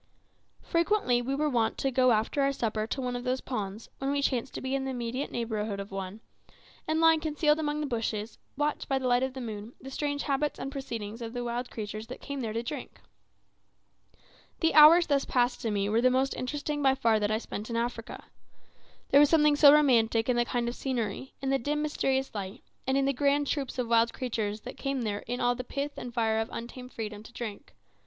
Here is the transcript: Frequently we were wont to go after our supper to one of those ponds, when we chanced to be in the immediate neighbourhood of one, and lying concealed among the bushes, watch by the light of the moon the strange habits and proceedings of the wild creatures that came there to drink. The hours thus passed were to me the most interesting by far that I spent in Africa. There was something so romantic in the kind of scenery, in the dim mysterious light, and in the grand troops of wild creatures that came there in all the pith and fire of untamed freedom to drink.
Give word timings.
Frequently 0.63 1.21
we 1.21 1.35
were 1.35 1.47
wont 1.47 1.77
to 1.77 1.91
go 1.91 2.09
after 2.11 2.41
our 2.41 2.51
supper 2.51 2.87
to 2.87 2.99
one 3.01 3.15
of 3.15 3.23
those 3.23 3.39
ponds, 3.39 3.87
when 3.99 4.11
we 4.11 4.23
chanced 4.23 4.55
to 4.55 4.59
be 4.59 4.73
in 4.73 4.83
the 4.83 4.89
immediate 4.89 5.29
neighbourhood 5.31 5.79
of 5.79 5.91
one, 5.91 6.21
and 6.87 6.99
lying 6.99 7.19
concealed 7.19 7.59
among 7.59 7.79
the 7.81 7.85
bushes, 7.85 8.39
watch 8.57 8.87
by 8.87 8.97
the 8.97 9.07
light 9.07 9.21
of 9.21 9.35
the 9.35 9.39
moon 9.41 9.73
the 9.79 9.91
strange 9.91 10.23
habits 10.23 10.57
and 10.57 10.71
proceedings 10.71 11.21
of 11.21 11.33
the 11.33 11.43
wild 11.43 11.69
creatures 11.69 12.07
that 12.07 12.19
came 12.19 12.41
there 12.41 12.51
to 12.51 12.63
drink. 12.63 12.99
The 14.61 14.73
hours 14.73 15.05
thus 15.05 15.23
passed 15.23 15.59
were 15.59 15.69
to 15.69 15.71
me 15.71 15.87
the 15.99 16.09
most 16.09 16.33
interesting 16.35 16.81
by 16.81 16.95
far 16.95 17.19
that 17.19 17.29
I 17.29 17.37
spent 17.37 17.69
in 17.69 17.75
Africa. 17.75 18.25
There 19.11 19.19
was 19.19 19.29
something 19.29 19.55
so 19.55 19.71
romantic 19.71 20.27
in 20.27 20.35
the 20.35 20.45
kind 20.45 20.67
of 20.67 20.73
scenery, 20.73 21.35
in 21.43 21.51
the 21.51 21.59
dim 21.59 21.83
mysterious 21.83 22.33
light, 22.33 22.63
and 22.87 22.97
in 22.97 23.05
the 23.05 23.13
grand 23.13 23.45
troops 23.45 23.77
of 23.77 23.87
wild 23.87 24.13
creatures 24.15 24.61
that 24.61 24.77
came 24.79 25.01
there 25.03 25.19
in 25.27 25.39
all 25.39 25.53
the 25.53 25.63
pith 25.63 25.95
and 25.99 26.11
fire 26.11 26.39
of 26.39 26.49
untamed 26.51 26.91
freedom 26.91 27.21
to 27.21 27.31
drink. 27.31 27.75